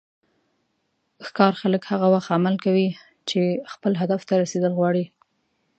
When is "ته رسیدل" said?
4.29-4.71